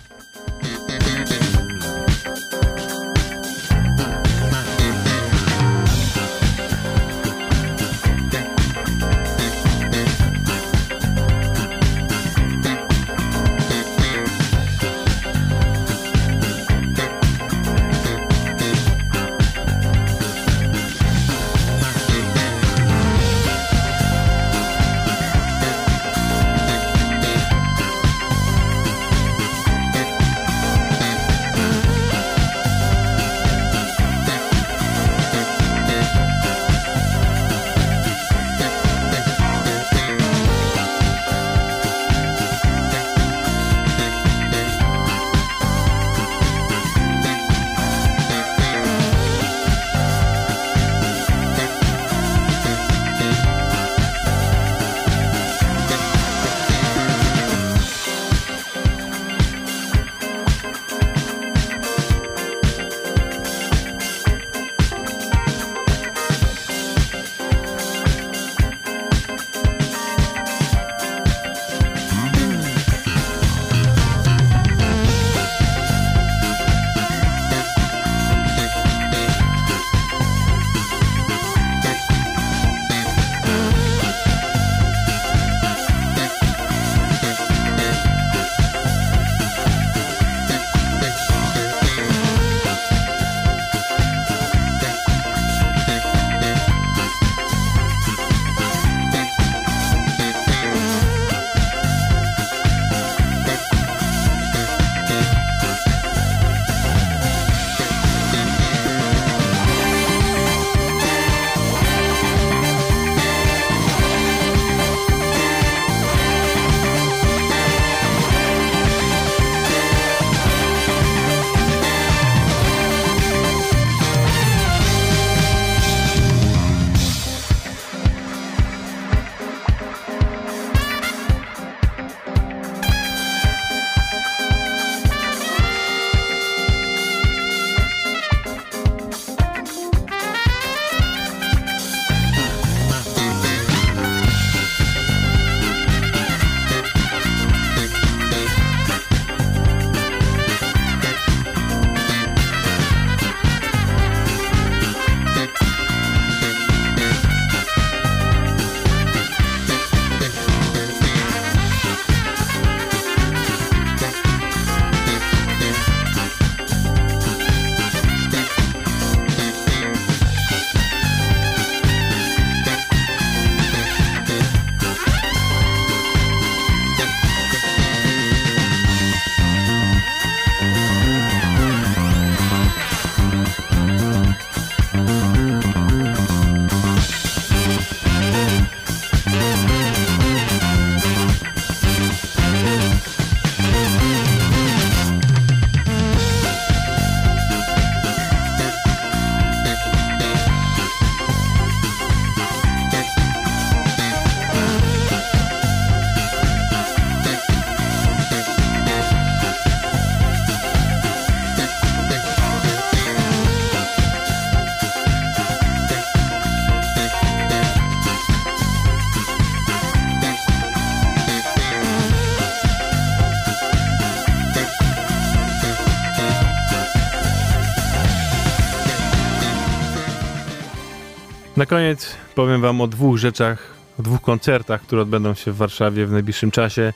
Na 231.61 231.67
koniec 231.67 232.17
powiem 232.35 232.61
Wam 232.61 232.81
o 232.81 232.87
dwóch 232.87 233.19
rzeczach, 233.19 233.75
o 233.99 234.03
dwóch 234.03 234.21
koncertach, 234.21 234.83
które 234.83 235.03
odbędą 235.03 235.35
się 235.35 235.53
w 235.53 235.57
Warszawie 235.57 236.07
w 236.07 236.13
najbliższym 236.13 236.51
czasie, 236.51 236.93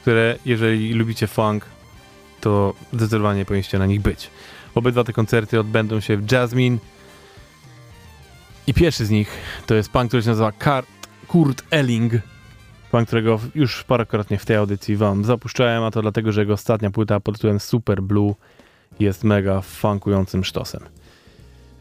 które, 0.00 0.36
jeżeli 0.44 0.92
lubicie 0.92 1.26
funk, 1.26 1.64
to 2.40 2.74
zdecydowanie 2.92 3.44
powinniście 3.44 3.78
na 3.78 3.86
nich 3.86 4.00
być. 4.00 4.30
Obydwa 4.74 5.04
te 5.04 5.12
koncerty 5.12 5.60
odbędą 5.60 6.00
się 6.00 6.16
w 6.16 6.32
Jasmine. 6.32 6.78
I 8.66 8.74
pierwszy 8.74 9.06
z 9.06 9.10
nich 9.10 9.30
to 9.66 9.74
jest 9.74 9.92
pan, 9.92 10.08
który 10.08 10.22
się 10.22 10.28
nazywa 10.28 10.52
Kar- 10.52 10.86
Kurt 11.28 11.62
Elling. 11.70 12.12
Pan, 12.90 13.06
którego 13.06 13.40
już 13.54 13.84
parokrotnie 13.84 14.38
w 14.38 14.46
tej 14.46 14.56
audycji 14.56 14.96
wam 14.96 15.24
zapuszczałem, 15.24 15.84
a 15.84 15.90
to 15.90 16.02
dlatego, 16.02 16.32
że 16.32 16.40
jego 16.40 16.52
ostatnia 16.52 16.90
płyta 16.90 17.20
pod 17.20 17.34
tytułem 17.34 17.60
Super 17.60 18.02
Blue 18.02 18.34
jest 19.00 19.24
mega 19.24 19.60
funkującym 19.60 20.44
sztosem. 20.44 20.80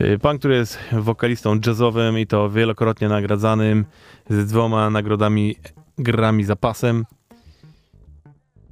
Y, 0.02 0.20
Pan, 0.20 0.40
który 0.40 0.56
jest 0.56 0.80
wokalistą 0.92 1.60
jazzowym 1.66 2.20
i 2.20 2.28
to 2.28 2.50
wielokrotnie 2.50 3.10
nagradzanym 3.10 3.86
z 4.30 4.46
dwoma 4.46 4.90
nagrodami 4.90 5.56
grami 5.98 6.44
zapasem. 6.44 7.06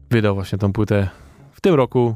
Wydał 0.09 0.35
właśnie 0.35 0.57
tą 0.57 0.73
płytę 0.73 1.09
w 1.51 1.61
tym 1.61 1.75
roku 1.75 2.15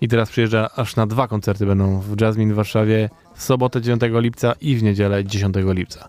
i 0.00 0.08
teraz 0.08 0.30
przyjeżdża 0.30 0.70
aż 0.76 0.96
na 0.96 1.06
dwa 1.06 1.28
koncerty 1.28 1.66
będą 1.66 2.00
w 2.00 2.20
Jasmine 2.20 2.52
w 2.52 2.56
Warszawie 2.56 3.10
w 3.34 3.42
sobotę 3.42 3.80
9 3.80 4.02
lipca 4.14 4.52
i 4.60 4.76
w 4.76 4.82
niedzielę 4.82 5.24
10 5.24 5.54
lipca. 5.56 6.08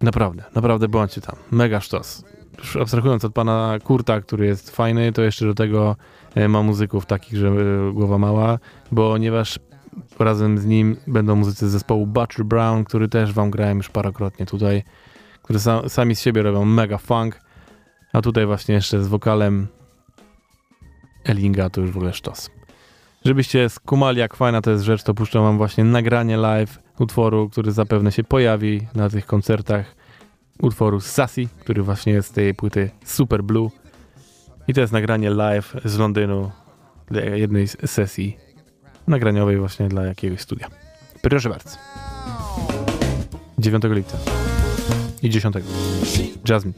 Naprawdę, 0.00 0.44
naprawdę 0.54 0.88
bądźcie 0.88 1.20
tam. 1.20 1.36
Mega 1.50 1.80
sztos. 1.80 2.24
Już 2.58 2.76
abstrahując 2.76 3.24
od 3.24 3.34
pana 3.34 3.78
Kurta, 3.84 4.20
który 4.20 4.46
jest 4.46 4.70
fajny, 4.70 5.12
to 5.12 5.22
jeszcze 5.22 5.46
do 5.46 5.54
tego 5.54 5.96
e, 6.34 6.48
ma 6.48 6.62
muzyków 6.62 7.06
takich, 7.06 7.38
że 7.38 7.48
e, 7.48 7.92
głowa 7.92 8.18
mała, 8.18 8.58
ponieważ 8.94 9.58
razem 10.18 10.58
z 10.58 10.66
nim 10.66 10.96
będą 11.06 11.36
muzycy 11.36 11.68
z 11.68 11.72
zespołu 11.72 12.06
Butcher 12.06 12.44
Brown, 12.44 12.84
który 12.84 13.08
też 13.08 13.32
wam 13.32 13.50
grałem 13.50 13.76
już 13.76 13.88
parokrotnie 13.88 14.46
tutaj, 14.46 14.82
którzy 15.42 15.58
sa 15.58 15.88
sami 15.88 16.16
z 16.16 16.20
siebie 16.20 16.42
robią 16.42 16.64
mega 16.64 16.98
funk, 16.98 17.40
a 18.12 18.22
tutaj 18.22 18.46
właśnie 18.46 18.74
jeszcze 18.74 19.04
z 19.04 19.08
wokalem 19.08 19.66
Ellinga 21.24 21.70
to 21.70 21.80
już 21.80 21.90
w 21.90 21.96
ogóle 21.96 22.12
sztos. 22.12 22.50
Żebyście 23.24 23.68
skumali 23.68 24.18
jak 24.18 24.36
fajna 24.36 24.62
to 24.62 24.70
jest 24.70 24.84
rzecz, 24.84 25.02
to 25.02 25.14
puszczam 25.14 25.42
wam 25.42 25.56
właśnie 25.56 25.84
nagranie 25.84 26.36
live 26.36 26.78
utworu, 26.98 27.48
który 27.48 27.72
zapewne 27.72 28.12
się 28.12 28.24
pojawi 28.24 28.86
na 28.94 29.10
tych 29.10 29.26
koncertach. 29.26 29.96
Utworu 30.62 31.00
Sassy, 31.00 31.48
który 31.60 31.82
właśnie 31.82 32.12
jest 32.12 32.28
z 32.28 32.32
tej 32.32 32.54
płyty 32.54 32.90
Super 33.04 33.42
Blue. 33.42 33.70
I 34.68 34.74
to 34.74 34.80
jest 34.80 34.92
nagranie 34.92 35.30
live 35.30 35.76
z 35.84 35.98
Londynu 35.98 36.50
jednej 37.34 37.68
sesji 37.68 38.36
nagraniowej 39.06 39.58
właśnie 39.58 39.88
dla 39.88 40.04
jakiegoś 40.04 40.40
studia. 40.40 40.68
Proszę 41.22 41.48
bardzo. 41.48 41.70
9 43.58 43.84
lipca 43.90 44.18
i 45.22 45.30
10. 45.30 45.56
Jasmine. 46.48 46.74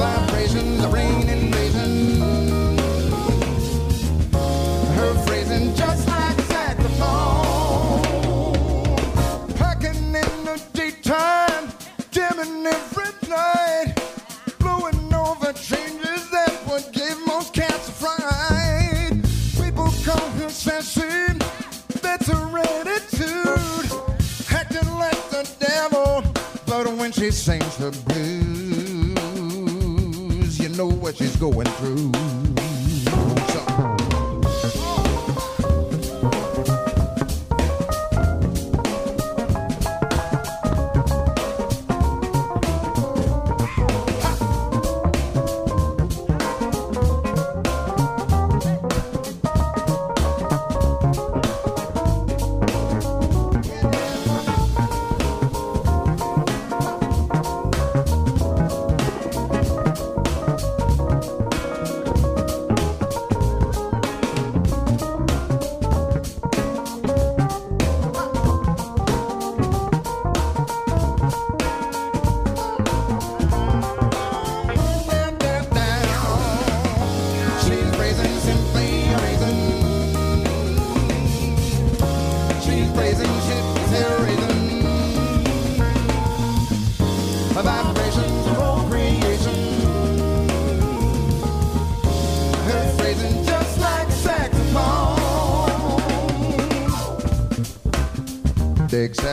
Vibrations 0.00 0.84
are 0.84 0.92
raining, 0.92 1.50
she 27.20 27.30
sings 27.30 27.76
her 27.76 27.90
blues, 27.90 29.18
you 30.58 30.70
know 30.70 30.86
what 30.86 31.14
she's 31.18 31.36
going 31.36 31.66
through. 31.66 32.49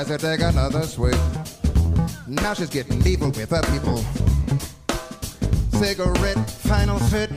Sassy, 0.08 0.22
take 0.22 0.42
another 0.42 0.84
swig. 0.84 1.18
Now 2.28 2.54
she's 2.54 2.70
getting 2.70 3.06
evil 3.06 3.30
with 3.30 3.50
her 3.50 3.62
people 3.74 4.04
cigarette, 5.78 6.50
final 6.50 6.98
fit. 6.98 7.30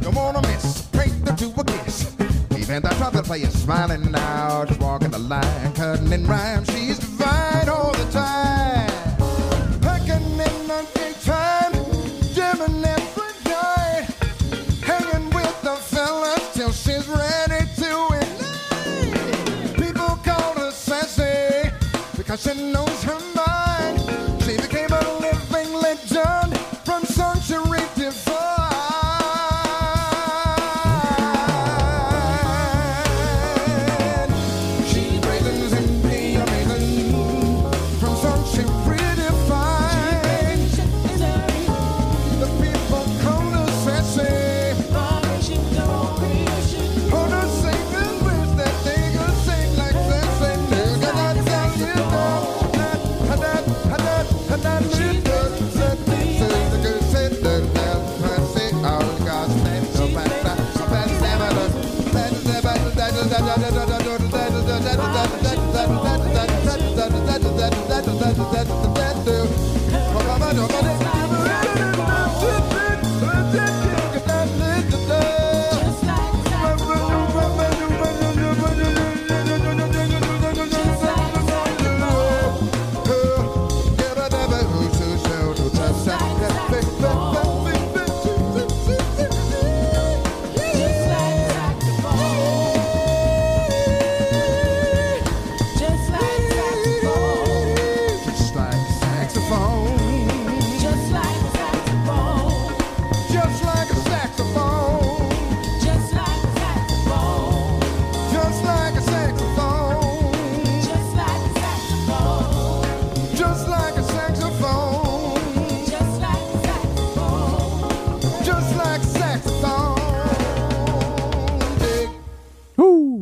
Don't 0.00 0.14
wanna 0.14 0.40
miss, 0.42 0.82
break 0.92 1.12
the 1.24 1.32
two 1.32 1.52
a 1.56 1.64
kiss. 1.64 2.14
Even 2.56 2.82
the 2.82 2.90
trumpet 2.98 3.24
player 3.24 3.50
smiling 3.50 4.10
now, 4.12 4.64
just 4.64 4.80
walking 4.80 5.10
the 5.10 5.18
line, 5.18 5.72
cutting 5.74 6.12
in 6.12 6.26
rhyme. 6.26 6.64
She's 6.66 6.97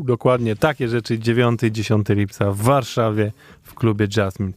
dokładnie 0.07 0.57
takie 0.57 0.89
rzeczy 0.89 1.19
9-10 1.19 2.17
lipca 2.17 2.53
w 2.53 2.57
Warszawie 2.57 3.33
w 3.63 3.75
klubie 3.75 4.07
Jasmine. 4.17 4.53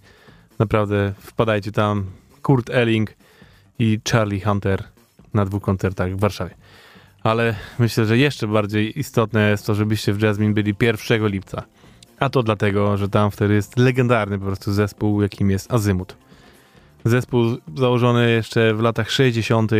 Naprawdę 0.60 1.14
wpadajcie 1.20 1.72
tam. 1.72 2.06
Kurt 2.41 2.70
Elling 2.70 3.14
i 3.80 4.00
Charlie 4.12 4.41
Hunter 4.41 4.84
na 5.34 5.45
dwóch 5.45 5.64
koncertach 5.64 6.16
w 6.16 6.20
Warszawie. 6.20 6.56
Ale 7.24 7.56
myślę, 7.80 8.06
że 8.06 8.18
jeszcze 8.18 8.47
bardziej 8.47 9.00
istotne 9.00 9.50
jest 9.50 9.66
to, 9.66 9.76
żebyście 9.76 10.14
w 10.14 10.22
Jasmine 10.22 10.54
byli 10.54 10.76
1 10.82 11.28
lipca. 11.28 11.64
A 12.20 12.30
to 12.30 12.43
dlatego, 12.43 12.97
że 12.97 13.10
tam 13.10 13.32
wtedy 13.32 13.54
jest 13.54 13.78
legendarny 13.78 14.39
po 14.39 14.45
prostu 14.45 14.74
zespół, 14.74 15.22
jakim 15.22 15.52
jest 15.52 15.74
Azymut. 15.74 16.18
Zespół 17.06 17.43
założony 17.78 18.32
jeszcze 18.32 18.74
w 18.74 18.80
latach 18.80 19.12
60., 19.12 19.72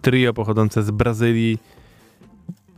trio 0.00 0.34
pochodzące 0.34 0.82
z 0.82 0.90
Brazylii. 0.90 1.58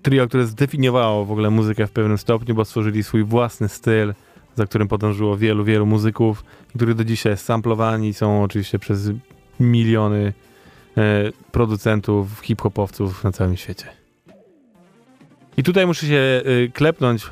Trio, 0.05 0.29
które 0.29 0.47
zdefiniowało 0.47 1.25
w 1.25 1.33
ogóle 1.33 1.51
muzykę 1.51 1.87
w 1.87 1.91
pewnym 1.91 2.19
stopniu, 2.19 2.55
bo 2.55 2.65
stworzyli 2.65 3.03
swój 3.03 3.25
własny 3.25 3.69
styl, 3.69 4.15
za 4.55 4.67
którym 4.67 4.89
podążyło 4.89 5.37
wielu, 5.37 5.65
wielu 5.65 5.87
muzyków, 5.87 6.45
który 6.77 6.95
do 6.95 7.05
dzisiaj 7.05 7.37
samplowani 7.37 8.15
są 8.15 8.43
oczywiście 8.43 8.79
przez 8.79 9.11
miliony 9.61 10.33
e, 10.97 11.33
producentów, 11.53 12.41
hip-hopowców 12.43 13.25
na 13.25 13.33
całym 13.33 13.57
świecie. 13.57 13.87
I 15.57 15.63
tutaj 15.63 15.87
muszę 15.87 16.07
się 16.07 16.43
e, 16.45 16.69
klepnąć 16.69 17.27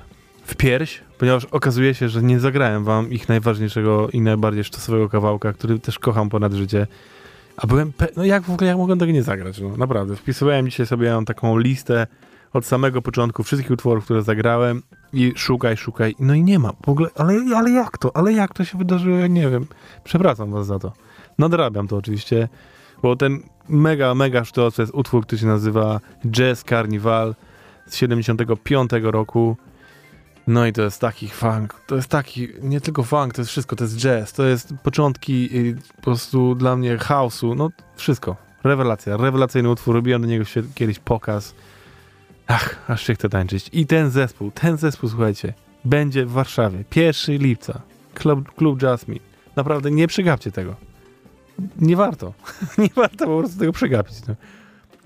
w 0.44 0.56
pierś, 0.56 1.00
ponieważ 1.18 1.44
okazuje 1.44 1.94
się, 1.94 2.08
że 2.08 2.22
nie 2.22 2.40
zagrałem 2.40 2.84
wam 2.84 3.10
ich 3.10 3.28
najważniejszego 3.28 4.08
i 4.10 4.20
najbardziej 4.20 4.64
sztosowego 4.64 5.08
kawałka, 5.08 5.52
który 5.52 5.78
też 5.78 5.98
kocham 5.98 6.28
ponad 6.28 6.52
życie. 6.52 6.86
A 7.56 7.66
byłem, 7.66 7.92
pe- 7.92 8.12
no 8.16 8.24
jak 8.24 8.42
w 8.42 8.50
ogóle, 8.50 8.68
jak 8.68 8.76
mogłem 8.76 8.98
tego 8.98 9.12
nie 9.12 9.22
zagrać? 9.22 9.60
No 9.60 9.76
naprawdę, 9.76 10.16
wpisywałem 10.16 10.66
dzisiaj 10.66 10.86
sobie 10.86 11.18
taką 11.26 11.58
listę 11.58 12.06
od 12.52 12.66
samego 12.66 13.02
początku 13.02 13.42
wszystkich 13.42 13.70
utworów, 13.70 14.04
które 14.04 14.22
zagrałem 14.22 14.82
i 15.12 15.32
szukaj, 15.36 15.76
szukaj, 15.76 16.14
no 16.18 16.34
i 16.34 16.42
nie 16.42 16.58
ma. 16.58 16.72
W 16.86 16.88
ogóle, 16.88 17.08
ale, 17.16 17.56
ale 17.56 17.70
jak 17.70 17.98
to? 17.98 18.16
Ale 18.16 18.32
jak 18.32 18.54
to 18.54 18.64
się 18.64 18.78
wydarzyło? 18.78 19.16
Ja 19.16 19.26
nie 19.26 19.50
wiem. 19.50 19.66
Przepraszam 20.04 20.50
was 20.50 20.66
za 20.66 20.78
to. 20.78 20.92
Nadrabiam 21.38 21.88
to 21.88 21.96
oczywiście, 21.96 22.48
bo 23.02 23.16
ten 23.16 23.42
mega, 23.68 24.14
mega 24.14 24.44
sztos 24.44 24.74
to 24.74 24.82
jest 24.82 24.94
utwór, 24.94 25.26
który 25.26 25.40
się 25.40 25.46
nazywa 25.46 26.00
Jazz 26.30 26.64
Carnival 26.64 27.34
z 27.86 27.96
75 27.96 28.90
roku. 29.02 29.56
No 30.46 30.66
i 30.66 30.72
to 30.72 30.82
jest 30.82 31.00
taki 31.00 31.28
funk, 31.28 31.80
to 31.86 31.96
jest 31.96 32.08
taki, 32.08 32.48
nie 32.62 32.80
tylko 32.80 33.02
funk, 33.02 33.34
to 33.34 33.40
jest 33.40 33.50
wszystko, 33.50 33.76
to 33.76 33.84
jest 33.84 33.96
jazz, 33.96 34.32
to 34.32 34.42
jest 34.42 34.74
początki 34.82 35.58
y, 35.58 35.76
po 35.96 36.02
prostu 36.02 36.54
dla 36.54 36.76
mnie 36.76 36.98
chaosu, 36.98 37.54
no 37.54 37.70
wszystko. 37.96 38.36
Rewelacja, 38.64 39.16
rewelacyjny 39.16 39.70
utwór, 39.70 39.94
robiłem 39.94 40.22
do 40.22 40.28
niego 40.28 40.44
kiedyś 40.74 40.98
pokaz. 40.98 41.54
Ach, 42.46 42.90
aż 42.90 43.06
się 43.06 43.14
chce 43.14 43.28
tańczyć. 43.28 43.70
I 43.72 43.86
ten 43.86 44.10
zespół, 44.10 44.50
ten 44.50 44.76
zespół, 44.76 45.08
słuchajcie, 45.08 45.54
będzie 45.84 46.26
w 46.26 46.30
Warszawie, 46.30 46.84
1 46.96 47.38
lipca, 47.38 47.80
klub, 48.14 48.54
klub 48.54 48.82
Jasmine. 48.82 49.20
Naprawdę 49.56 49.90
nie 49.90 50.06
przegapcie 50.06 50.52
tego. 50.52 50.76
Nie 51.80 51.96
warto. 51.96 52.32
nie 52.78 52.88
warto 52.96 53.26
po 53.26 53.38
prostu 53.38 53.58
tego 53.58 53.72
przegapić. 53.72 54.16
No. 54.28 54.34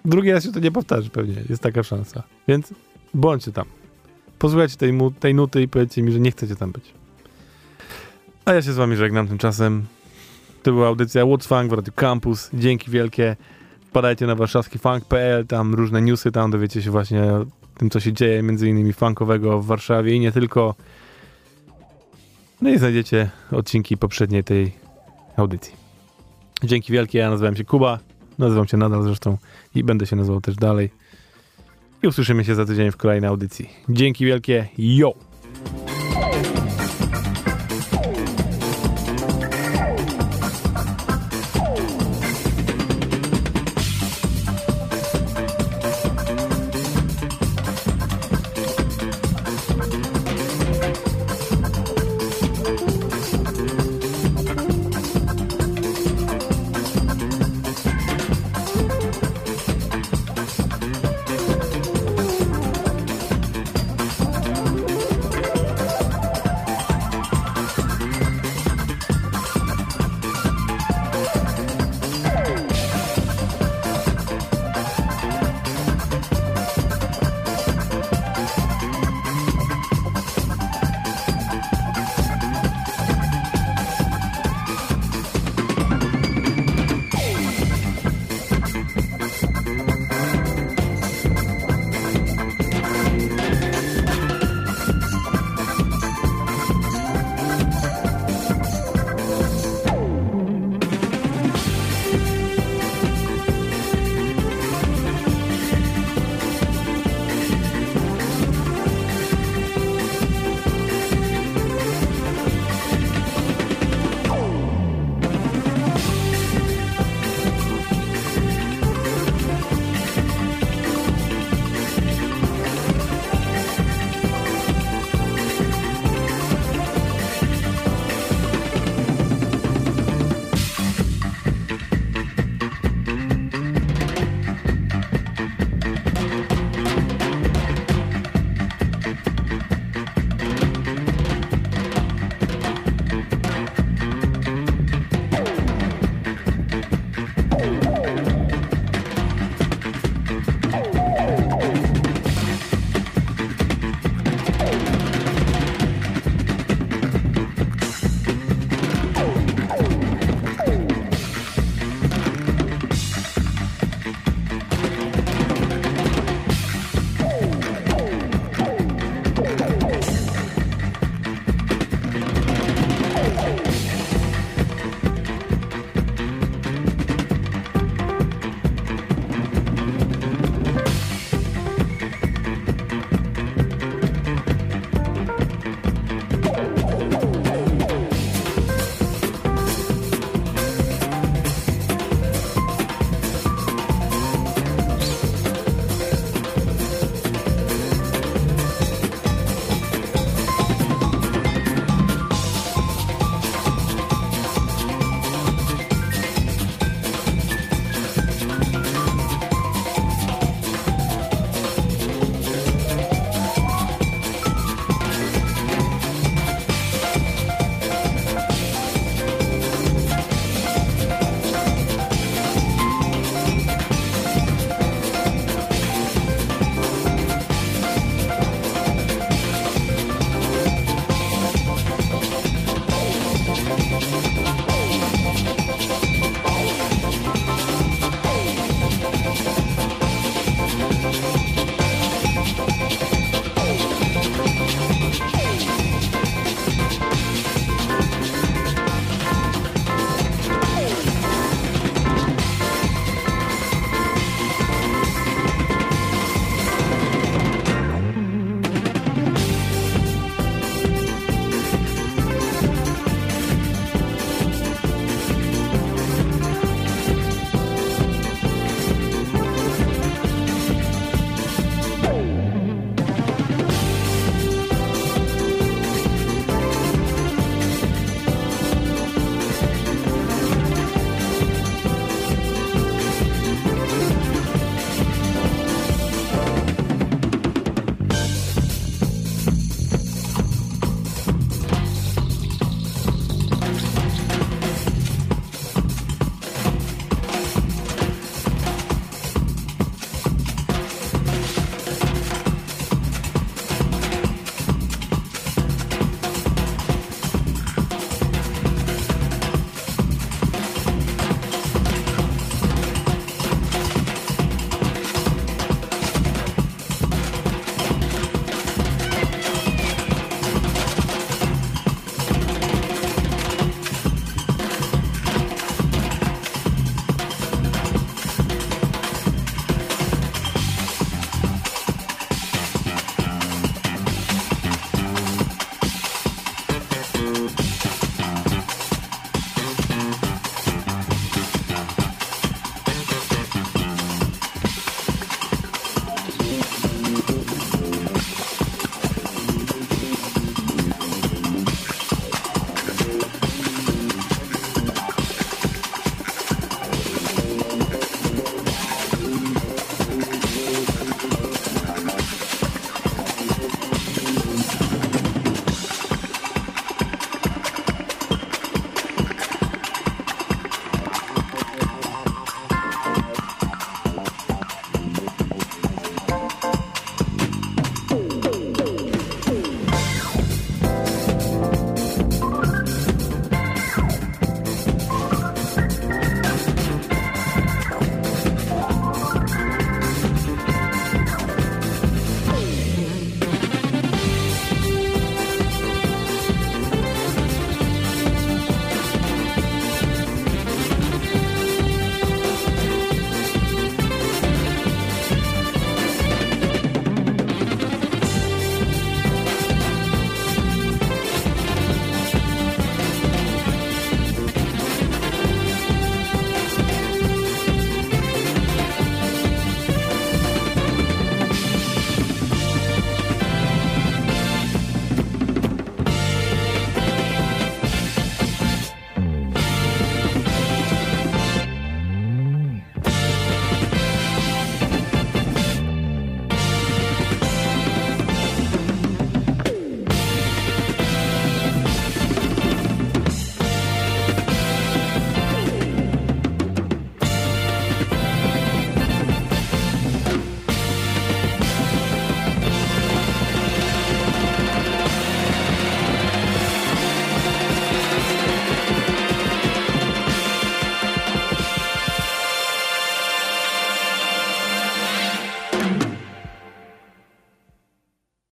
Drugi 0.05 0.32
raz 0.32 0.45
się 0.45 0.53
to 0.53 0.61
nie 0.61 0.70
powtarzy 0.70 1.11
pewnie, 1.11 1.34
jest 1.49 1.62
taka 1.62 1.82
szansa. 1.82 2.22
Więc 2.49 2.74
bądźcie 3.14 3.53
tam. 3.53 3.64
Posłuchajcie 4.39 4.76
tej, 4.76 4.99
tej 5.20 5.34
nuty 5.34 5.62
i 5.62 5.68
powiedzcie 5.68 6.03
mi, 6.03 6.12
że 6.12 6.20
nie 6.20 6.30
chcecie 6.30 6.57
tam 6.57 6.72
być. 6.72 6.93
A 8.45 8.53
ja 8.53 8.62
się 8.62 8.72
z 8.72 8.76
wami 8.76 8.97
żegnam 8.97 9.28
tymczasem. 9.28 9.87
To 10.62 10.72
była 10.72 10.89
audycja 10.89 11.22
What's 11.22 11.47
Funk 11.47 11.70
w 11.70 11.72
Radio 11.72 11.93
Campus. 11.93 12.51
Dzięki 12.55 12.91
wielkie. 12.91 13.37
Wpadajcie 13.97 14.27
na 14.27 14.35
warszawskifunk.pl, 14.35 15.47
tam 15.47 15.75
różne 15.75 16.03
newsy, 16.03 16.33
tam 16.33 16.51
dowiecie 16.51 16.83
się 16.83 16.91
właśnie 16.91 17.25
o 17.25 17.47
tym, 17.79 17.91
co 17.91 18.01
się 18.01 18.13
dzieje, 18.13 18.43
między 18.43 18.69
innymi 18.69 18.93
funkowego 18.93 19.61
w 19.61 19.67
Warszawie 19.67 20.15
i 20.15 20.21
nie 20.21 20.33
tylko. 20.33 20.75
No 22.61 22.71
i 22.71 22.79
znajdziecie 22.79 23.31
odcinki 23.53 23.97
poprzedniej 23.97 24.45
tej 24.45 24.73
audycji. 25.37 25.75
Dzięki 26.65 26.93
wielkie, 26.93 27.19
ja 27.19 27.31
nazywam 27.31 27.57
się 27.57 27.65
Kuba, 27.65 27.99
nazywam 28.39 28.67
się 28.67 28.77
nadal 28.77 29.03
zresztą 29.03 29.39
i 29.75 29.85
będę 29.85 30.07
się 30.07 30.17
nazywał 30.17 30.41
też 30.41 30.57
dalej. 30.57 30.91
I 32.03 32.07
usłyszymy 32.07 32.45
się 32.45 32.55
za 32.55 32.65
tydzień 32.65 32.91
w 32.91 32.97
kolejnej 32.97 33.29
audycji. 33.29 33.71
Dzięki 33.89 34.27
wielkie, 34.27 34.69
yo! 34.79 35.15